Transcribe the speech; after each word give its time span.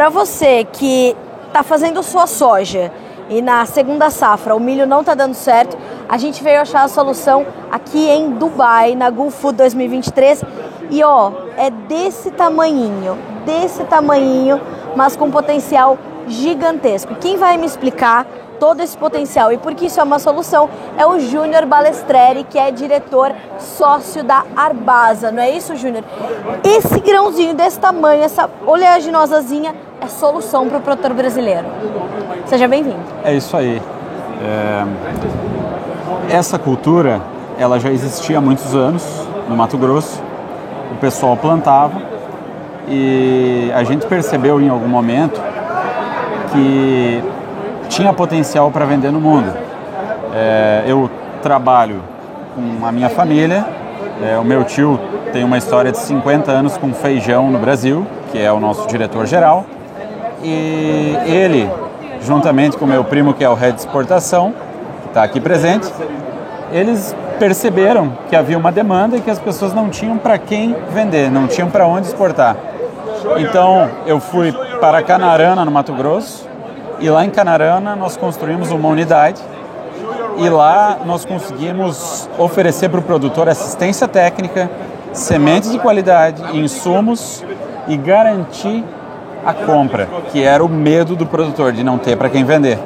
Para 0.00 0.08
você 0.08 0.64
que 0.64 1.14
está 1.48 1.62
fazendo 1.62 2.02
sua 2.02 2.26
soja 2.26 2.90
e 3.28 3.42
na 3.42 3.66
segunda 3.66 4.08
safra 4.08 4.56
o 4.56 4.58
milho 4.58 4.86
não 4.86 5.00
está 5.00 5.14
dando 5.14 5.34
certo, 5.34 5.76
a 6.08 6.16
gente 6.16 6.42
veio 6.42 6.58
achar 6.58 6.84
a 6.84 6.88
solução 6.88 7.44
aqui 7.70 8.08
em 8.08 8.30
Dubai, 8.30 8.94
na 8.94 9.10
Gulf 9.10 9.44
2023. 9.44 10.42
E 10.88 11.04
ó, 11.04 11.32
é 11.54 11.68
desse 11.68 12.30
tamanhinho, 12.30 13.18
desse 13.44 13.84
tamanhinho, 13.84 14.58
mas 14.96 15.16
com 15.16 15.30
potencial 15.30 15.98
gigantesco. 16.26 17.14
Quem 17.16 17.36
vai 17.36 17.58
me 17.58 17.66
explicar 17.66 18.24
todo 18.58 18.80
esse 18.80 18.96
potencial 18.96 19.52
e 19.52 19.58
por 19.58 19.74
que 19.74 19.86
isso 19.86 19.98
é 20.00 20.02
uma 20.02 20.18
solução 20.18 20.68
é 20.96 21.04
o 21.06 21.18
Júnior 21.18 21.64
Balestreri, 21.66 22.44
que 22.44 22.58
é 22.58 22.70
diretor 22.70 23.34
sócio 23.58 24.22
da 24.22 24.44
Arbasa, 24.54 25.30
não 25.32 25.42
é 25.42 25.50
isso, 25.50 25.74
Júnior? 25.74 26.04
Esse 26.62 27.00
grãozinho 27.00 27.54
desse 27.54 27.78
tamanho, 27.80 28.22
essa 28.22 28.48
oleaginosazinha, 28.66 29.74
é 30.00 30.08
solução 30.08 30.68
para 30.68 30.78
o 30.78 30.80
produtor 30.80 31.12
brasileiro. 31.12 31.66
Seja 32.46 32.66
bem-vindo. 32.66 33.00
É 33.22 33.34
isso 33.34 33.56
aí. 33.56 33.80
É... 34.42 34.84
Essa 36.34 36.58
cultura, 36.58 37.20
ela 37.58 37.78
já 37.78 37.90
existia 37.90 38.38
há 38.38 38.40
muitos 38.40 38.74
anos 38.74 39.04
no 39.48 39.56
Mato 39.56 39.76
Grosso. 39.76 40.22
O 40.92 40.96
pessoal 40.96 41.36
plantava 41.36 42.00
e 42.88 43.70
a 43.74 43.84
gente 43.84 44.06
percebeu 44.06 44.60
em 44.60 44.68
algum 44.68 44.88
momento 44.88 45.40
que 46.52 47.22
tinha 47.88 48.12
potencial 48.12 48.70
para 48.70 48.84
vender 48.84 49.10
no 49.10 49.20
mundo. 49.20 49.52
É, 50.34 50.84
eu 50.86 51.10
trabalho 51.42 52.02
com 52.54 52.86
a 52.86 52.92
minha 52.92 53.08
família. 53.08 53.66
É, 54.22 54.38
o 54.38 54.44
meu 54.44 54.64
tio 54.64 54.98
tem 55.32 55.44
uma 55.44 55.58
história 55.58 55.92
de 55.92 55.98
50 55.98 56.50
anos 56.50 56.76
com 56.76 56.92
feijão 56.92 57.50
no 57.50 57.58
Brasil, 57.58 58.06
que 58.32 58.38
é 58.38 58.50
o 58.50 58.58
nosso 58.60 58.86
diretor 58.88 59.26
geral. 59.26 59.66
E 60.42 61.16
ele, 61.26 61.70
juntamente 62.22 62.76
com 62.76 62.86
meu 62.86 63.04
primo, 63.04 63.34
que 63.34 63.44
é 63.44 63.48
o 63.48 63.54
head 63.54 63.74
de 63.74 63.80
exportação, 63.80 64.54
que 65.02 65.08
está 65.08 65.22
aqui 65.22 65.40
presente, 65.40 65.92
eles 66.72 67.14
perceberam 67.38 68.12
que 68.28 68.36
havia 68.36 68.56
uma 68.56 68.70
demanda 68.70 69.16
e 69.16 69.20
que 69.20 69.30
as 69.30 69.38
pessoas 69.38 69.72
não 69.72 69.88
tinham 69.88 70.18
para 70.18 70.38
quem 70.38 70.76
vender, 70.92 71.30
não 71.30 71.46
tinham 71.46 71.68
para 71.68 71.86
onde 71.86 72.06
exportar. 72.06 72.56
Então 73.38 73.90
eu 74.06 74.20
fui 74.20 74.52
para 74.80 75.02
Canarana, 75.02 75.64
no 75.64 75.70
Mato 75.70 75.92
Grosso, 75.92 76.48
e 77.00 77.08
lá 77.08 77.24
em 77.24 77.30
Canarana 77.30 77.96
nós 77.96 78.16
construímos 78.16 78.70
uma 78.70 78.88
unidade 78.88 79.40
e 80.36 80.48
lá 80.48 80.98
nós 81.04 81.24
conseguimos 81.24 82.28
oferecer 82.38 82.88
para 82.88 83.00
o 83.00 83.02
produtor 83.02 83.48
assistência 83.48 84.06
técnica, 84.06 84.70
sementes 85.12 85.70
de 85.72 85.78
qualidade, 85.78 86.56
insumos 86.56 87.44
e 87.88 87.96
garantir 87.96 88.84
a 89.44 89.52
compra, 89.52 90.08
que 90.30 90.42
era 90.42 90.64
o 90.64 90.68
medo 90.68 91.16
do 91.16 91.26
produtor 91.26 91.72
de 91.72 91.82
não 91.82 91.98
ter 91.98 92.16
para 92.16 92.28
quem 92.28 92.44
vender. 92.44 92.78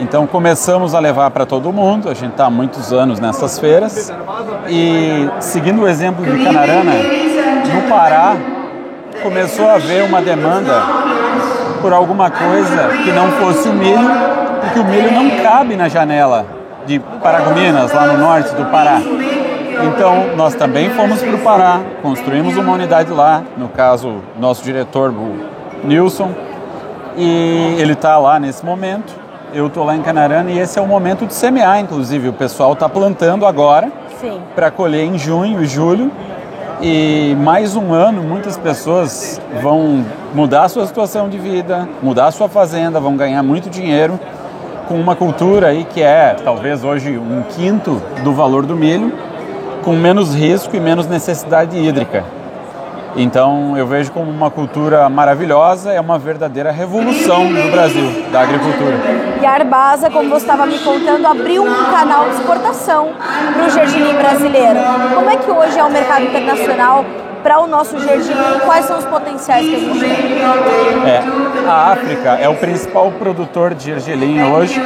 Então 0.00 0.26
começamos 0.26 0.94
a 0.94 0.98
levar 0.98 1.30
para 1.30 1.46
todo 1.46 1.72
mundo, 1.72 2.08
a 2.08 2.14
gente 2.14 2.32
está 2.32 2.46
há 2.46 2.50
muitos 2.50 2.92
anos 2.92 3.20
nessas 3.20 3.58
feiras 3.58 4.12
e 4.68 5.28
seguindo 5.40 5.82
o 5.82 5.88
exemplo 5.88 6.24
de 6.24 6.44
Canarana, 6.44 6.92
no 7.72 7.82
Pará 7.88 8.36
começou 9.22 9.68
a 9.68 9.74
haver 9.74 10.04
uma 10.04 10.20
demanda 10.20 10.82
por 11.80 11.92
alguma 11.92 12.30
coisa 12.30 12.88
que 13.04 13.12
não 13.12 13.30
fosse 13.32 13.68
o 13.68 13.72
milho, 13.72 14.10
porque 14.60 14.80
o 14.80 14.84
milho 14.84 15.12
não 15.12 15.42
cabe 15.42 15.76
na 15.76 15.88
janela 15.88 16.46
de 16.86 16.98
Paragominas, 16.98 17.92
lá 17.92 18.06
no 18.06 18.18
norte 18.18 18.54
do 18.54 18.64
Pará. 18.66 19.00
Então, 19.82 20.36
nós 20.36 20.54
também 20.54 20.90
fomos 20.90 21.20
para 21.20 21.34
o 21.34 21.38
Pará, 21.38 21.80
construímos 22.00 22.56
uma 22.56 22.72
unidade 22.72 23.10
lá, 23.10 23.42
no 23.56 23.68
caso, 23.68 24.16
nosso 24.38 24.62
diretor, 24.62 25.10
o 25.10 25.36
Nilson, 25.84 26.30
e 27.16 27.76
ele 27.78 27.92
está 27.92 28.18
lá 28.18 28.38
nesse 28.38 28.64
momento. 28.64 29.14
Eu 29.52 29.68
estou 29.68 29.84
lá 29.84 29.94
em 29.94 30.02
Canarana 30.02 30.50
e 30.50 30.58
esse 30.58 30.78
é 30.78 30.82
o 30.82 30.86
momento 30.86 31.26
de 31.26 31.34
semear, 31.34 31.78
inclusive. 31.78 32.28
O 32.28 32.32
pessoal 32.32 32.72
está 32.72 32.88
plantando 32.88 33.46
agora 33.46 33.92
para 34.54 34.70
colher 34.70 35.04
em 35.04 35.16
junho 35.16 35.62
e 35.62 35.66
julho. 35.66 36.10
E 36.82 37.36
mais 37.38 37.76
um 37.76 37.92
ano, 37.92 38.22
muitas 38.22 38.56
pessoas 38.56 39.40
vão 39.62 40.04
mudar 40.34 40.64
a 40.64 40.68
sua 40.68 40.86
situação 40.86 41.28
de 41.28 41.38
vida, 41.38 41.88
mudar 42.02 42.26
a 42.26 42.30
sua 42.32 42.48
fazenda, 42.48 42.98
vão 42.98 43.16
ganhar 43.16 43.42
muito 43.42 43.70
dinheiro 43.70 44.18
com 44.88 44.94
uma 44.94 45.14
cultura 45.14 45.68
aí 45.68 45.84
que 45.84 46.02
é 46.02 46.36
talvez 46.44 46.84
hoje 46.84 47.16
um 47.16 47.42
quinto 47.50 48.02
do 48.22 48.32
valor 48.32 48.66
do 48.66 48.76
milho, 48.76 49.12
com 49.82 49.92
menos 49.92 50.34
risco 50.34 50.76
e 50.76 50.80
menos 50.80 51.06
necessidade 51.06 51.78
hídrica. 51.78 52.24
Então 53.16 53.78
eu 53.78 53.86
vejo 53.86 54.10
como 54.10 54.30
uma 54.30 54.50
cultura 54.50 55.08
maravilhosa, 55.08 55.92
é 55.92 56.00
uma 56.00 56.18
verdadeira 56.18 56.72
revolução 56.72 57.48
no 57.48 57.70
Brasil 57.70 58.24
da 58.32 58.40
agricultura. 58.40 58.96
E 59.40 59.46
a 59.46 59.52
Arbasa, 59.52 60.10
como 60.10 60.28
você 60.28 60.44
estava 60.44 60.66
me 60.66 60.78
contando, 60.80 61.24
abriu 61.26 61.62
um 61.62 61.84
canal 61.92 62.28
de 62.28 62.36
exportação 62.36 63.12
para 63.52 63.66
o 63.66 63.70
gergelim 63.70 64.14
brasileiro. 64.14 64.80
Como 65.14 65.30
é 65.30 65.36
que 65.36 65.50
hoje 65.50 65.78
é 65.78 65.84
o 65.84 65.90
mercado 65.90 66.24
internacional 66.24 67.04
para 67.42 67.60
o 67.60 67.68
nosso 67.68 67.96
gergelim? 68.00 68.58
Quais 68.64 68.84
são 68.86 68.98
os 68.98 69.04
potenciais 69.04 69.64
que 69.64 69.74
a 69.76 69.78
gente 69.78 70.00
tem? 70.00 70.10
É, 71.08 71.22
a 71.68 71.92
África 71.92 72.30
é 72.30 72.48
o 72.48 72.56
principal 72.56 73.12
produtor 73.12 73.74
de 73.74 73.84
gergelim 73.84 74.42
hoje 74.42 74.80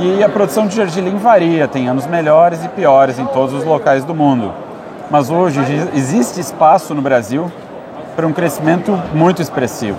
e 0.00 0.24
a 0.24 0.28
produção 0.30 0.66
de 0.66 0.76
gergelim 0.76 1.16
varia, 1.16 1.68
tem 1.68 1.88
anos 1.88 2.06
melhores 2.06 2.64
e 2.64 2.68
piores 2.68 3.18
em 3.18 3.26
todos 3.26 3.54
os 3.54 3.64
locais 3.64 4.02
do 4.02 4.14
mundo 4.14 4.64
mas 5.10 5.30
hoje 5.30 5.60
existe 5.94 6.40
espaço 6.40 6.94
no 6.94 7.02
Brasil 7.02 7.50
para 8.16 8.26
um 8.26 8.32
crescimento 8.32 8.98
muito 9.12 9.42
expressivo. 9.42 9.98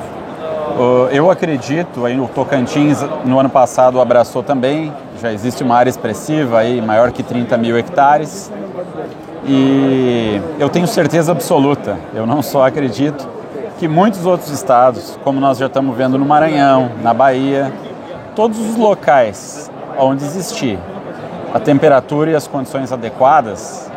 Eu 1.12 1.32
acredito, 1.32 2.06
aí 2.06 2.20
o 2.20 2.28
Tocantins 2.28 3.02
no 3.24 3.40
ano 3.40 3.50
passado 3.50 4.02
abraçou 4.02 4.44
também, 4.44 4.92
já 5.22 5.32
existe 5.32 5.64
uma 5.64 5.76
área 5.76 5.90
expressiva 5.90 6.60
aí, 6.60 6.82
maior 6.82 7.12
que 7.12 7.24
30 7.24 7.58
mil 7.58 7.78
hectares. 7.78 8.52
E 9.48 10.42
eu 10.60 10.70
tenho 10.70 10.88
certeza 10.88 11.32
absoluta, 11.32 11.98
eu 12.14 12.26
não 12.26 12.42
só 12.42 12.66
acredito, 12.66 13.28
que 13.80 13.88
muitos 13.88 14.26
outros 14.26 14.50
estados, 14.50 15.20
como 15.24 15.40
nós 15.40 15.58
já 15.58 15.68
estamos 15.68 15.96
vendo 15.96 16.18
no 16.18 16.26
Maranhão, 16.26 16.92
na 17.04 17.14
Bahia, 17.14 17.72
todos 18.36 18.60
os 18.60 18.76
locais 18.76 19.72
onde 19.98 20.26
existir 20.26 20.80
a 21.54 21.60
temperatura 21.60 22.32
e 22.32 22.36
as 22.36 22.48
condições 22.48 22.92
adequadas, 22.92 23.90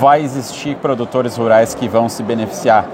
vai 0.00 0.22
existir 0.22 0.76
produtores 0.76 1.36
rurais 1.36 1.74
que 1.74 1.88
vão 1.88 2.08
se 2.08 2.22
beneficiar. 2.22 2.86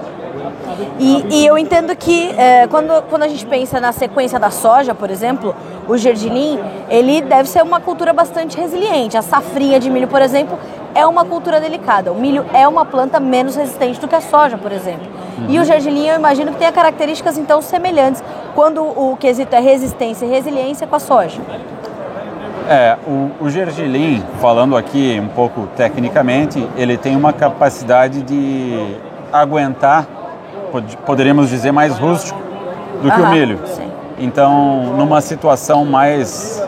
E, 0.99 1.25
e 1.29 1.45
eu 1.45 1.57
entendo 1.57 1.95
que 1.95 2.29
é, 2.37 2.67
quando, 2.67 3.01
quando 3.09 3.23
a 3.23 3.27
gente 3.27 3.45
pensa 3.45 3.79
na 3.79 3.91
sequência 3.91 4.39
da 4.39 4.49
soja, 4.49 4.93
por 4.93 5.09
exemplo, 5.09 5.55
o 5.87 5.97
gergelim, 5.97 6.59
ele 6.89 7.21
deve 7.21 7.49
ser 7.49 7.61
uma 7.63 7.79
cultura 7.79 8.13
bastante 8.13 8.57
resiliente. 8.57 9.17
A 9.17 9.21
safrinha 9.21 9.79
de 9.79 9.89
milho, 9.89 10.07
por 10.07 10.21
exemplo, 10.21 10.57
é 10.93 11.05
uma 11.05 11.25
cultura 11.25 11.59
delicada. 11.59 12.11
O 12.11 12.15
milho 12.15 12.45
é 12.53 12.67
uma 12.67 12.85
planta 12.85 13.19
menos 13.19 13.55
resistente 13.55 13.99
do 13.99 14.07
que 14.07 14.15
a 14.15 14.21
soja, 14.21 14.57
por 14.57 14.71
exemplo. 14.71 15.07
Uhum. 15.39 15.45
E 15.49 15.59
o 15.59 15.65
gergelim, 15.65 16.07
eu 16.07 16.15
imagino 16.15 16.51
que 16.51 16.57
tenha 16.57 16.71
características 16.71 17.37
então 17.37 17.61
semelhantes 17.61 18.23
quando 18.53 18.83
o 18.83 19.17
quesito 19.17 19.55
é 19.55 19.59
resistência 19.59 20.25
e 20.25 20.29
resiliência 20.29 20.85
com 20.85 20.95
a 20.95 20.99
soja. 20.99 21.41
É, 22.71 22.97
o, 23.05 23.31
o 23.41 23.49
gergelim, 23.49 24.23
falando 24.39 24.77
aqui 24.77 25.19
um 25.21 25.27
pouco 25.27 25.67
tecnicamente, 25.75 26.65
ele 26.77 26.95
tem 26.95 27.17
uma 27.17 27.33
capacidade 27.33 28.21
de 28.21 28.95
aguentar, 29.29 30.07
poderíamos 31.05 31.49
dizer, 31.49 31.73
mais 31.73 31.97
rústico 31.97 32.39
do 33.03 33.11
que 33.11 33.19
o 33.19 33.29
milho. 33.29 33.59
Sim. 33.65 33.91
Então, 34.17 34.93
numa 34.97 35.19
situação 35.19 35.83
mais 35.83 36.65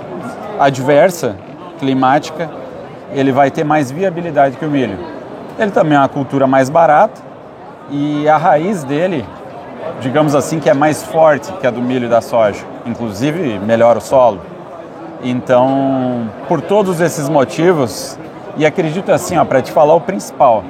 adversa, 0.59 1.37
climática, 1.79 2.49
ele 3.13 3.31
vai 3.31 3.49
ter 3.49 3.63
mais 3.63 3.89
viabilidade 3.89 4.57
que 4.57 4.65
o 4.65 4.69
milho. 4.69 4.99
Ele 5.57 5.71
também 5.71 5.95
é 5.95 6.01
uma 6.01 6.09
cultura 6.09 6.45
mais 6.45 6.69
barata 6.69 7.21
e 7.89 8.27
a 8.27 8.35
raiz 8.35 8.83
dele, 8.83 9.23
digamos 10.01 10.35
assim, 10.35 10.59
que 10.59 10.69
é 10.69 10.73
mais 10.73 11.01
forte 11.01 11.49
que 11.53 11.65
a 11.65 11.71
do 11.71 11.81
milho 11.81 12.07
e 12.07 12.09
da 12.09 12.19
soja. 12.19 12.65
Inclusive, 12.85 13.57
melhora 13.59 13.99
o 13.99 14.01
solo. 14.01 14.51
Então, 15.23 16.29
por 16.47 16.61
todos 16.61 16.99
esses 16.99 17.29
motivos, 17.29 18.17
e 18.57 18.65
acredito 18.65 19.11
assim, 19.11 19.35
para 19.45 19.61
te 19.61 19.71
falar 19.71 19.95
o 19.95 20.01
principal, 20.01 20.63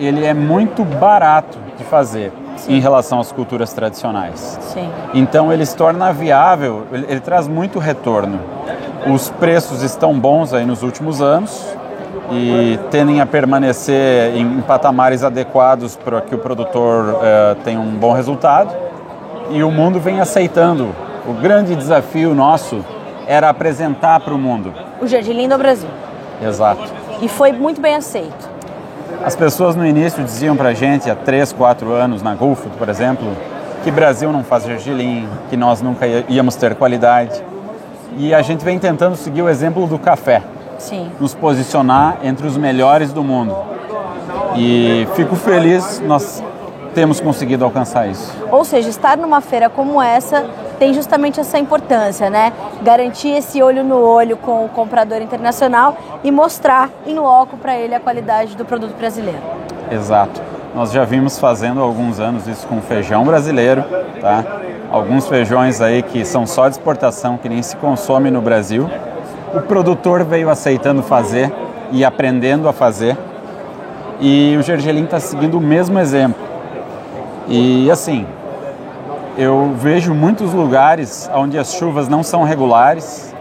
ele 0.00 0.24
é 0.24 0.32
muito 0.32 0.84
barato 0.84 1.58
de 1.76 1.84
fazer 1.84 2.32
Sim. 2.56 2.76
em 2.76 2.80
relação 2.80 3.20
às 3.20 3.30
culturas 3.30 3.72
tradicionais. 3.72 4.58
Sim. 4.60 4.88
Então 5.14 5.52
ele 5.52 5.64
se 5.66 5.76
torna 5.76 6.12
viável, 6.12 6.84
ele, 6.92 7.06
ele, 7.08 7.20
traz 7.20 7.46
muito 7.46 7.78
retorno. 7.78 8.40
Os 9.06 9.30
preços 9.30 9.82
estão 9.82 10.18
bons 10.18 10.52
aí 10.52 10.64
nos 10.64 10.82
últimos 10.82 11.20
anos 11.20 11.66
e 12.30 12.78
tendem 12.90 13.20
a 13.20 13.26
permanecer 13.26 14.34
em, 14.34 14.58
em 14.58 14.60
patamares 14.60 15.22
adequados 15.22 15.96
para 15.96 16.20
que 16.20 16.34
o 16.34 16.38
produtor 16.38 17.20
eh, 17.22 17.56
tenha 17.64 17.80
um 17.80 17.92
bom 17.92 18.12
resultado. 18.12 18.74
E 19.50 19.62
o 19.62 19.70
mundo 19.70 19.98
vem 19.98 20.20
aceitando. 20.20 20.94
O 21.26 21.32
grande 21.32 21.74
desafio 21.74 22.34
nosso 22.34 22.84
era 23.28 23.50
apresentar 23.50 24.18
para 24.20 24.34
o 24.34 24.38
mundo. 24.38 24.72
O 25.00 25.06
Jardim 25.06 25.46
do 25.46 25.58
Brasil. 25.58 25.90
Exato. 26.42 26.82
E 27.20 27.28
foi 27.28 27.52
muito 27.52 27.80
bem 27.80 27.94
aceito. 27.94 28.48
As 29.24 29.36
pessoas 29.36 29.76
no 29.76 29.86
início 29.86 30.24
diziam 30.24 30.56
para 30.56 30.70
a 30.70 30.74
gente, 30.74 31.10
há 31.10 31.14
3, 31.14 31.52
4 31.52 31.92
anos, 31.92 32.22
na 32.22 32.34
Gulf, 32.34 32.64
por 32.78 32.88
exemplo, 32.88 33.28
que 33.84 33.90
Brasil 33.90 34.32
não 34.32 34.42
faz 34.42 34.64
gergelim, 34.64 35.28
que 35.50 35.56
nós 35.56 35.82
nunca 35.82 36.06
íamos 36.28 36.56
ter 36.56 36.74
qualidade. 36.74 37.42
E 38.16 38.32
a 38.32 38.40
gente 38.40 38.64
vem 38.64 38.78
tentando 38.78 39.14
seguir 39.16 39.42
o 39.42 39.48
exemplo 39.48 39.86
do 39.86 39.98
café. 39.98 40.42
Sim. 40.78 41.10
Nos 41.20 41.34
posicionar 41.34 42.18
entre 42.22 42.46
os 42.46 42.56
melhores 42.56 43.12
do 43.12 43.22
mundo. 43.22 43.54
E 44.56 45.06
fico 45.14 45.36
feliz, 45.36 46.00
nós 46.00 46.42
temos 46.94 47.20
conseguido 47.20 47.64
alcançar 47.64 48.08
isso. 48.08 48.32
Ou 48.50 48.64
seja, 48.64 48.88
estar 48.88 49.16
numa 49.18 49.40
feira 49.40 49.68
como 49.68 50.00
essa 50.00 50.46
tem 50.78 50.94
justamente 50.94 51.40
essa 51.40 51.58
importância, 51.58 52.30
né? 52.30 52.52
Garantir 52.82 53.30
esse 53.30 53.62
olho 53.62 53.82
no 53.82 53.96
olho 53.96 54.36
com 54.36 54.64
o 54.64 54.68
comprador 54.68 55.20
internacional 55.20 55.96
e 56.22 56.30
mostrar 56.30 56.90
em 57.06 57.18
loco 57.18 57.56
para 57.56 57.76
ele 57.76 57.94
a 57.94 58.00
qualidade 58.00 58.56
do 58.56 58.64
produto 58.64 58.96
brasileiro. 58.96 59.42
Exato. 59.90 60.40
Nós 60.74 60.92
já 60.92 61.04
vimos 61.04 61.38
fazendo 61.38 61.80
há 61.80 61.82
alguns 61.82 62.20
anos 62.20 62.46
isso 62.46 62.66
com 62.66 62.80
feijão 62.80 63.24
brasileiro, 63.24 63.84
tá? 64.20 64.44
Alguns 64.90 65.26
feijões 65.26 65.80
aí 65.80 66.02
que 66.02 66.24
são 66.24 66.46
só 66.46 66.68
de 66.68 66.76
exportação, 66.76 67.36
que 67.36 67.48
nem 67.48 67.62
se 67.62 67.76
consome 67.76 68.30
no 68.30 68.40
Brasil. 68.40 68.88
O 69.54 69.60
produtor 69.60 70.24
veio 70.24 70.48
aceitando 70.48 71.02
fazer 71.02 71.52
e 71.90 72.04
aprendendo 72.04 72.68
a 72.68 72.72
fazer. 72.72 73.16
E 74.20 74.56
o 74.58 74.62
gergelim 74.62 75.04
está 75.04 75.20
seguindo 75.20 75.58
o 75.58 75.60
mesmo 75.60 75.98
exemplo. 75.98 76.46
E 77.48 77.90
assim, 77.90 78.26
eu 79.38 79.72
vejo 79.76 80.12
muitos 80.12 80.52
lugares 80.52 81.30
onde 81.32 81.56
as 81.56 81.72
chuvas 81.72 82.08
não 82.08 82.24
são 82.24 82.42
regulares 82.42 83.32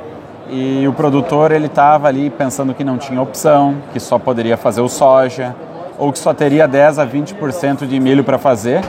e 0.47 0.87
o 0.87 0.93
produtor 0.93 1.51
ele 1.51 1.65
estava 1.65 2.07
ali 2.07 2.29
pensando 2.29 2.71
que 2.71 2.83
não 2.83 2.99
tinha 2.99 3.19
opção, 3.19 3.77
que 3.91 3.99
só 3.99 4.19
poderia 4.19 4.55
fazer 4.55 4.79
o 4.81 4.87
soja 4.87 5.55
ou 5.97 6.13
que 6.13 6.19
só 6.19 6.35
teria 6.35 6.67
10 6.67 6.99
a 6.99 7.07
20% 7.07 7.87
de 7.87 7.99
milho 7.99 8.23
para 8.23 8.37
fazer. 8.37 8.81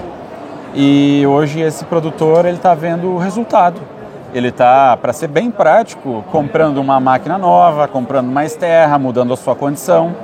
E 0.74 1.24
hoje 1.26 1.60
esse 1.60 1.82
produtor 1.86 2.44
ele 2.44 2.58
está 2.58 2.74
vendo 2.74 3.08
o 3.08 3.16
resultado. 3.16 3.80
Ele 4.34 4.48
está, 4.48 4.94
para 4.94 5.14
ser 5.14 5.28
bem 5.28 5.50
prático, 5.50 6.22
comprando 6.30 6.76
uma 6.76 7.00
máquina 7.00 7.38
nova, 7.38 7.88
comprando 7.88 8.30
mais 8.30 8.54
terra, 8.54 8.98
mudando 8.98 9.32
a 9.32 9.36
sua 9.38 9.56
condição. 9.56 10.14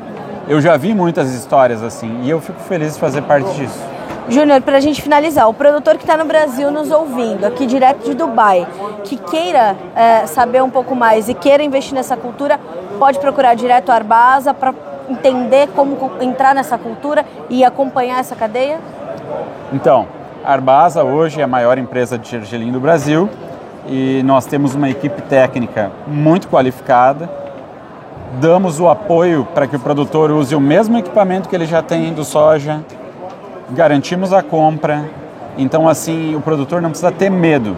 Eu 0.46 0.60
já 0.60 0.76
vi 0.76 0.92
muitas 0.92 1.32
histórias 1.32 1.82
assim 1.82 2.20
e 2.24 2.28
eu 2.28 2.42
fico 2.42 2.60
feliz 2.60 2.92
de 2.92 3.00
fazer 3.00 3.22
parte 3.22 3.50
disso. 3.54 3.93
Júnior, 4.28 4.62
para 4.62 4.78
a 4.78 4.80
gente 4.80 5.02
finalizar, 5.02 5.48
o 5.48 5.52
produtor 5.52 5.96
que 5.96 6.04
está 6.04 6.16
no 6.16 6.24
Brasil 6.24 6.70
nos 6.70 6.90
ouvindo, 6.90 7.44
aqui 7.44 7.66
direto 7.66 8.04
de 8.04 8.14
Dubai, 8.14 8.66
que 9.04 9.16
queira 9.18 9.76
é, 9.94 10.26
saber 10.26 10.62
um 10.62 10.70
pouco 10.70 10.94
mais 10.94 11.28
e 11.28 11.34
queira 11.34 11.62
investir 11.62 11.94
nessa 11.94 12.16
cultura, 12.16 12.58
pode 12.98 13.18
procurar 13.18 13.54
direto 13.54 13.90
a 13.90 13.94
Arbasa 13.94 14.54
para 14.54 14.74
entender 15.10 15.68
como 15.76 15.98
entrar 16.22 16.54
nessa 16.54 16.78
cultura 16.78 17.26
e 17.50 17.62
acompanhar 17.62 18.18
essa 18.18 18.34
cadeia? 18.34 18.78
Então, 19.70 20.06
a 20.42 20.52
Arbasa 20.52 21.04
hoje 21.04 21.42
é 21.42 21.44
a 21.44 21.48
maior 21.48 21.76
empresa 21.76 22.16
de 22.16 22.30
gergelim 22.30 22.72
do 22.72 22.80
Brasil 22.80 23.28
e 23.86 24.22
nós 24.24 24.46
temos 24.46 24.74
uma 24.74 24.88
equipe 24.88 25.20
técnica 25.20 25.92
muito 26.06 26.48
qualificada. 26.48 27.28
Damos 28.40 28.80
o 28.80 28.88
apoio 28.88 29.46
para 29.54 29.66
que 29.66 29.76
o 29.76 29.80
produtor 29.80 30.30
use 30.30 30.56
o 30.56 30.60
mesmo 30.60 30.96
equipamento 30.96 31.46
que 31.46 31.54
ele 31.54 31.66
já 31.66 31.82
tem 31.82 32.14
do 32.14 32.24
soja, 32.24 32.80
garantimos 33.70 34.32
a 34.32 34.42
compra. 34.42 35.04
Então, 35.56 35.88
assim, 35.88 36.34
o 36.34 36.40
produtor 36.40 36.82
não 36.82 36.90
precisa 36.90 37.12
ter 37.12 37.30
medo. 37.30 37.76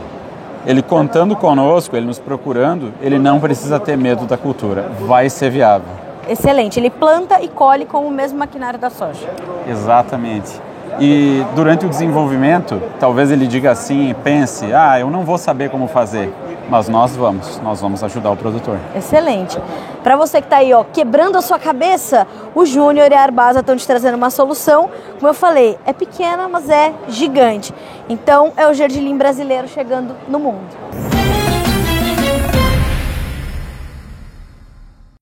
Ele 0.66 0.82
contando 0.82 1.36
conosco, 1.36 1.96
ele 1.96 2.06
nos 2.06 2.18
procurando, 2.18 2.92
ele 3.00 3.18
não 3.18 3.38
precisa 3.38 3.78
ter 3.78 3.96
medo 3.96 4.26
da 4.26 4.36
cultura. 4.36 4.90
Vai 5.00 5.30
ser 5.30 5.50
viável. 5.50 5.88
Excelente. 6.28 6.80
Ele 6.80 6.90
planta 6.90 7.40
e 7.40 7.48
colhe 7.48 7.84
com 7.84 8.06
o 8.06 8.10
mesmo 8.10 8.38
maquinário 8.38 8.78
da 8.78 8.90
soja. 8.90 9.28
Exatamente. 9.68 10.60
E 10.98 11.44
durante 11.54 11.84
o 11.84 11.88
desenvolvimento, 11.88 12.80
talvez 12.98 13.30
ele 13.30 13.46
diga 13.46 13.70
assim, 13.70 14.14
pense, 14.24 14.72
ah, 14.72 14.98
eu 14.98 15.10
não 15.10 15.24
vou 15.24 15.36
saber 15.36 15.68
como 15.70 15.86
fazer, 15.86 16.32
mas 16.70 16.88
nós 16.88 17.14
vamos, 17.14 17.60
nós 17.60 17.80
vamos 17.80 18.02
ajudar 18.02 18.30
o 18.30 18.36
produtor. 18.36 18.78
Excelente. 18.94 19.58
Para 20.02 20.16
você 20.16 20.40
que 20.40 20.46
está 20.46 20.58
aí, 20.58 20.72
ó, 20.72 20.84
quebrando 20.84 21.36
a 21.36 21.42
sua 21.42 21.58
cabeça, 21.58 22.26
o 22.54 22.64
Júnior 22.64 23.10
e 23.10 23.14
a 23.14 23.22
Arbasa 23.22 23.60
estão 23.60 23.76
te 23.76 23.86
trazendo 23.86 24.14
uma 24.14 24.30
solução. 24.30 24.88
Como 25.16 25.28
eu 25.28 25.34
falei, 25.34 25.76
é 25.84 25.92
pequena, 25.92 26.48
mas 26.48 26.70
é 26.70 26.92
gigante. 27.08 27.74
Então, 28.08 28.52
é 28.56 28.66
o 28.66 28.72
gergelim 28.72 29.16
brasileiro 29.16 29.68
chegando 29.68 30.14
no 30.28 30.38
mundo. 30.38 31.15